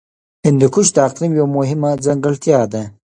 [0.45, 2.83] هندوکش د اقلیم یوه مهمه ځانګړتیا ده.